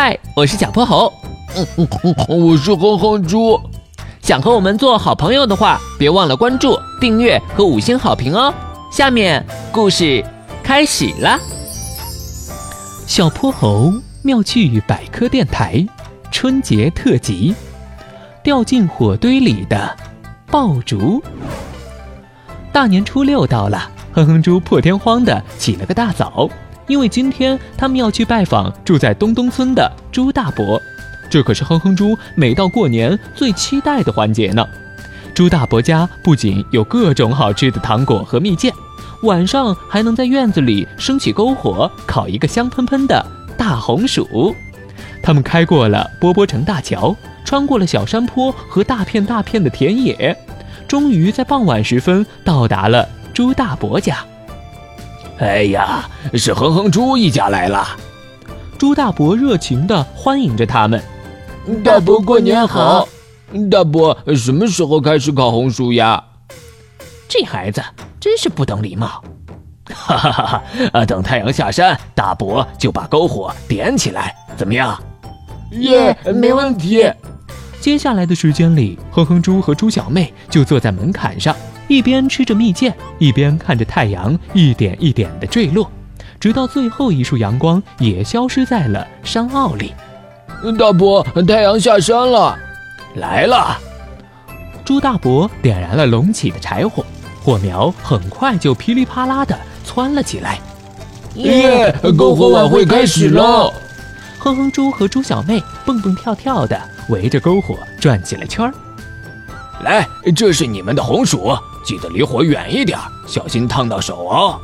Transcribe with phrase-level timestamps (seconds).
[0.00, 1.12] 嗨，我是小泼猴。
[1.56, 3.60] 嗯嗯嗯，我是哼哼猪。
[4.22, 8.54] 想和我们做好朋友的话，别忘了关注、订阅和五星好评哦。
[8.92, 10.24] 下面故事
[10.62, 11.36] 开始了。
[13.08, 13.92] 小泼猴
[14.22, 15.84] 妙趣百科电台
[16.30, 17.52] 春节特辑：
[18.44, 19.96] 掉进火堆里的
[20.48, 21.20] 爆竹。
[22.70, 26.48] 大年初六到了，哼哼猪破天荒的起了个大早，
[26.88, 30.80] 因为今天他们要去拜访住在东东村的朱大伯。
[31.30, 34.66] 这可是哼哼猪每到过年最期待的环节呢。
[35.34, 38.72] 朱大伯家不仅有各种好吃的糖果和蜜饯，
[39.22, 43.24] 晚上还能在院子里升起篝火，烤一个香喷喷的
[43.56, 44.54] 大红薯。
[45.22, 47.14] 他们开过了波波城大桥，
[47.44, 50.36] 穿过了小山坡和大片大片的田野，
[50.88, 54.24] 终于在傍晚时分到达了朱大伯家。
[55.38, 57.86] 哎呀，是哼哼猪一家来了！
[58.76, 61.02] 猪大伯热情地欢迎着他们。
[61.84, 63.06] 大伯过年好！
[63.70, 66.22] 大伯什么时候开始烤红薯呀？
[67.28, 67.82] 这孩子
[68.18, 69.22] 真是不懂礼貌！
[69.94, 71.04] 哈哈哈哈！
[71.04, 75.00] 等太阳下山，大伯就把篝火点起来，怎么样？
[75.72, 77.08] 耶，没问题。
[77.80, 81.54] 接下来的时间里，哼哼猪和猪小妹就坐在门槛上，
[81.88, 85.90] 一边吃着蜜饯，一边看着太阳一点一点的坠落，
[86.38, 89.92] 直到最后一束阳光也消失在了山坳里。
[90.78, 92.56] 大伯，太阳下山了，
[93.16, 93.76] 来了。
[94.84, 97.04] 猪大伯点燃了隆起的柴火，
[97.42, 100.58] 火苗很快就噼里啪啦的窜了起来。
[101.34, 101.94] 耶！
[102.02, 103.72] 篝火晚会开始了！
[104.38, 108.72] 哼哼猪和猪小妹蹦蹦跳跳的围着篝火转起了圈儿。
[109.84, 111.56] 来，这是你们的红薯，
[111.88, 114.60] 记得离火远一点，小心烫到手哦。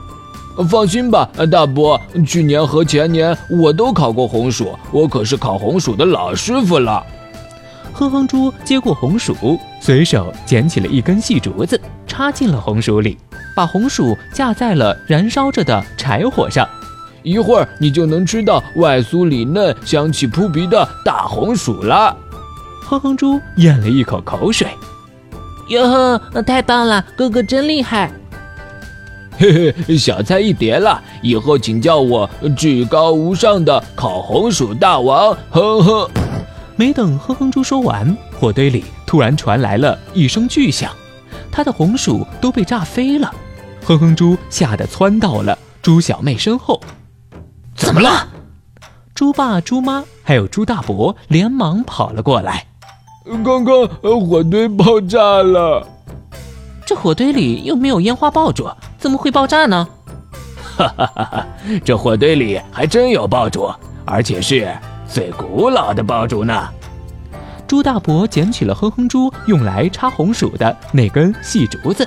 [0.68, 7.02] 放心吧，大伯，去年和前年我都烤过红薯，我可是烤红薯的老师傅了。
[7.94, 13.16] 哼哼猪接过红薯，随手捡起了一根细竹子，插进了红薯里，
[13.56, 16.68] 把红薯架在了燃烧着的柴火上。
[17.22, 22.14] 一会儿你就能吃到外酥里嫩、香气扑鼻的大红薯了。
[22.82, 24.68] 哼哼猪咽了一口口水，
[25.68, 28.12] 哟呵，太棒了，哥哥真厉害！
[29.38, 35.36] 嘿嘿，小菜一碟了，以后请叫我至高无上的烤红薯大王。
[35.50, 36.10] 呵呵。
[36.76, 40.92] 没等哼哼猪说完，火堆里突然传来了一声巨响，
[41.50, 43.32] 他的红薯都被炸飞了。
[43.84, 46.80] 哼哼猪吓得窜到了猪小妹身后。
[47.74, 48.28] 怎么了？
[49.14, 52.66] 猪爸、猪妈还有猪大伯连忙跑了过来。
[53.24, 53.88] 刚刚
[54.20, 55.86] 火堆爆炸了。
[56.84, 58.68] 这火堆里又没有烟花爆竹，
[58.98, 59.88] 怎么会爆炸呢？
[60.76, 61.46] 哈哈哈哈！
[61.82, 63.70] 这火堆里还真有爆竹，
[64.04, 64.70] 而且是
[65.08, 66.68] 最古老的爆竹呢。
[67.66, 72.06] 朱大伯捡起了哼哼猪用来插红薯的那根细竹子，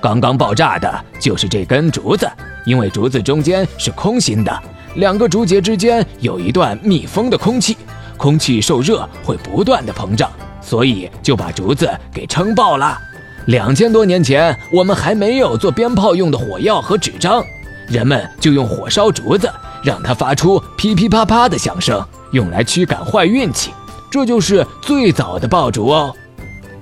[0.00, 2.30] 刚刚爆炸的就是这根竹子，
[2.64, 4.62] 因为竹子中间是空心的，
[4.94, 7.76] 两个竹节之间有一段密封的空气，
[8.20, 12.98] 空气受热会不断的膨胀，所以就把竹子给撑爆了。
[13.46, 17.42] 两千多年前，我们还没有做鞭炮用的火药和纸张，
[17.88, 19.50] 人们就用火烧竹子，
[19.82, 23.70] 让它发出噼噼啪啪的响声，用来驱赶坏运气。
[24.10, 26.14] 这就是最早的爆竹哦！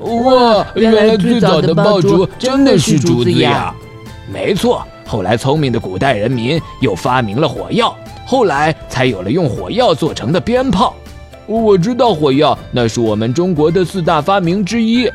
[0.01, 3.73] 哇，原来最早的爆竹真的是竹子呀！
[4.29, 7.95] 没错，后来聪明的古代人民又发明了火药，
[8.27, 10.93] 后来才有了用火药做成的鞭炮。
[11.49, 15.11] 我知道火药，那是我们中国的四大发明之一。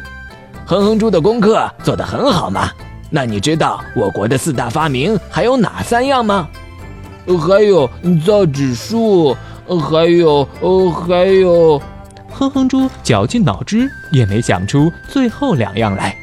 [0.65, 2.71] 哼哼猪的功课做得很好嘛？
[3.11, 6.49] 那你知道我国的四大发明还有哪三样吗？
[7.47, 7.87] 还有
[8.25, 11.79] 造纸术，还有哦，还有……
[12.31, 16.17] 哼哼猪绞尽脑汁也没想出最后两样来。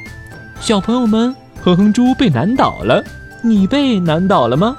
[0.61, 1.33] 小朋友们，
[1.63, 3.01] 哼哼猪被难倒了，
[3.45, 4.77] 你被难倒了吗？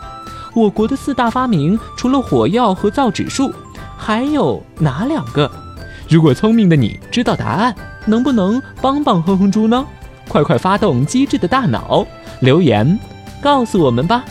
[0.53, 3.53] 我国的四大发明除了火药和造纸术，
[4.03, 5.49] 还有哪两个？
[6.09, 7.75] 如果聪明的你知道答案。
[8.03, 9.85] 能不能帮帮哼哼猪呢？
[10.27, 12.03] 快快发动机智的大脑，
[12.39, 12.99] 留言
[13.43, 14.25] 告诉我们吧。